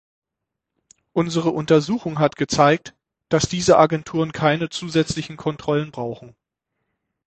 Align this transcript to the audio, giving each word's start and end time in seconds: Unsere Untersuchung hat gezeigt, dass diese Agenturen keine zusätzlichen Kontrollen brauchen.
Unsere 1.13 1.51
Untersuchung 1.51 2.17
hat 2.17 2.35
gezeigt, 2.35 2.95
dass 3.29 3.47
diese 3.47 3.77
Agenturen 3.77 4.31
keine 4.31 4.69
zusätzlichen 4.69 5.37
Kontrollen 5.37 5.91
brauchen. 5.91 6.33